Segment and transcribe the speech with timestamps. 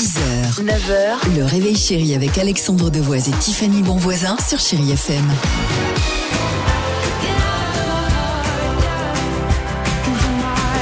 [0.00, 5.30] 6h, 9h, le réveil chéri avec Alexandre Devoise et Tiffany Bonvoisin sur Chéri FM.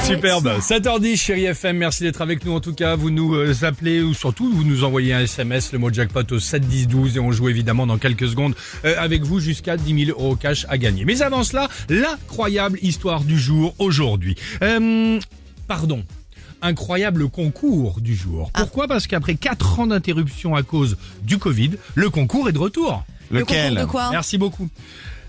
[0.05, 0.53] Superbe.
[0.61, 1.79] 7h10, chérie FM.
[1.79, 2.53] Merci d'être avec nous.
[2.53, 5.81] En tout cas, vous nous euh, appelez ou surtout vous nous envoyez un SMS, le
[5.81, 8.55] mot jackpot au 7 10 12 et on joue évidemment dans quelques secondes
[8.85, 11.05] euh, avec vous jusqu'à 10 000 euros cash à gagner.
[11.05, 14.37] Mais avant cela, l'incroyable histoire du jour aujourd'hui.
[14.63, 15.19] Euh,
[15.67, 16.05] pardon.
[16.63, 18.51] Incroyable concours du jour.
[18.53, 23.05] Pourquoi Parce qu'après 4 ans d'interruption à cause du Covid, le concours est de retour.
[23.31, 24.69] Le concours de quoi Merci beaucoup.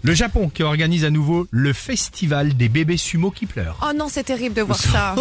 [0.01, 3.77] Le Japon qui organise à nouveau le festival des bébés sumo qui pleurent.
[3.83, 5.13] Oh non, c'est terrible de voir ça.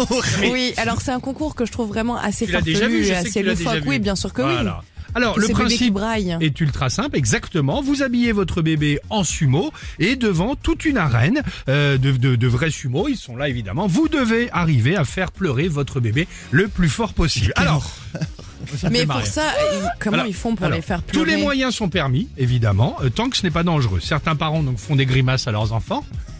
[0.51, 3.83] oui, alors c'est un concours que je trouve vraiment assez farfelu, assez loufoque.
[3.85, 4.81] Oui, bien sûr que Voilà.
[5.19, 5.97] Alors, le principe
[6.41, 7.81] est ultra simple, exactement.
[7.81, 12.47] Vous habillez votre bébé en sumo et devant toute une arène euh, de, de, de
[12.47, 13.85] vrais sumo, ils sont là évidemment.
[13.87, 17.51] Vous devez arriver à faire pleurer votre bébé le plus fort possible.
[17.57, 17.91] Alors,
[18.91, 19.43] Mais pour ça,
[19.73, 22.29] ils- comment Alors, ils font pour alors, les faire Tous pleurer les moyens sont permis,
[22.37, 23.99] évidemment, euh, tant que ce n'est pas dangereux.
[24.01, 26.05] Certains parents donc font des grimaces à leurs enfants.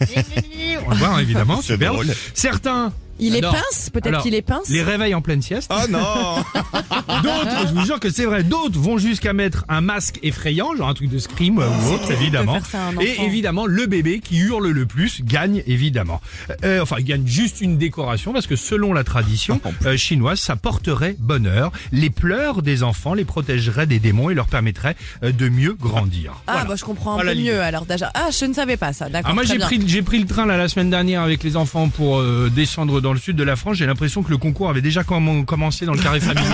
[0.86, 1.92] On le voit hein, évidemment, C'est super.
[1.92, 2.06] drôle.
[2.34, 3.54] Certains Il les adorent.
[3.54, 5.70] pince Peut-être Alors, qu'il les pince les réveillent en pleine sieste.
[5.74, 5.98] Oh non
[7.22, 10.88] D'autres, je vous jure que c'est vrai, d'autres vont jusqu'à mettre un masque effrayant, genre
[10.88, 12.54] un truc de scream euh, ou autre, évidemment.
[12.54, 16.20] faire ça à un Et évidemment, le bébé qui hurle le plus gagne, évidemment.
[16.64, 20.56] Euh, enfin, il gagne juste une décoration parce que selon la tradition euh, chinoise, ça
[20.56, 21.72] porterait bonheur.
[21.92, 26.32] Les pleurs des enfants les protégeraient des démons et leur permettraient euh, de mieux grandir.
[26.46, 26.68] Ah, Voilà.
[26.68, 27.50] bah je comprends un Voilà peu l'idée.
[27.52, 28.10] mieux alors déjà.
[28.14, 29.30] Ah, je ne savais pas ça, d'accord.
[29.30, 29.66] Ah, moi très j'ai bien.
[29.66, 33.00] pris j'ai pris le train là la semaine dernière avec les enfants pour euh, descendre
[33.00, 33.76] dans le sud de la France.
[33.76, 36.52] J'ai l'impression que le concours avait déjà comm- commencé dans le carré familial.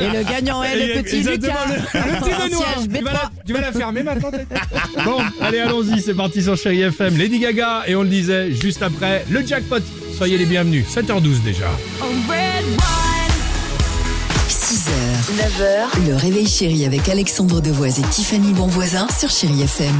[0.00, 1.54] Et le gagnant est le petit Lucas.
[1.68, 2.64] le, le petit Benoît.
[2.84, 3.04] Tu vas, B3.
[3.12, 4.30] la, tu vas la fermer maintenant
[5.04, 7.16] Bon, allez, allons-y, c'est parti sur Chéri FM.
[7.16, 9.76] Lady Gaga, et on le disait juste après, le jackpot.
[10.16, 10.86] Soyez les bienvenus.
[10.94, 11.66] 7h12 déjà.
[14.48, 14.90] 6h,
[15.36, 19.94] 9h, le réveil chéri avec Alexandre Devoise et Tiffany Bonvoisin sur Chéri FM.